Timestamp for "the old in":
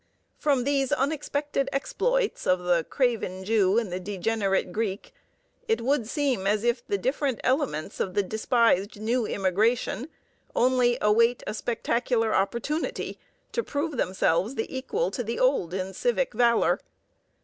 15.23-15.93